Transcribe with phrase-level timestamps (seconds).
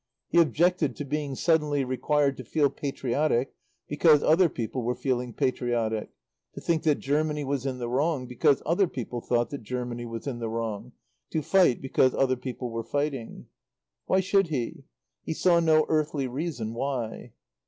[0.29, 3.53] He objected to being suddenly required to feel patriotic
[3.87, 6.09] because other people were feeling patriotic,
[6.55, 10.25] to think that Germany was in the wrong because other people thought that Germany was
[10.25, 10.93] in the wrong,
[11.29, 13.45] to fight because other people were fighting.
[14.07, 14.85] Why should he?
[15.21, 17.33] He saw no earthly reason why.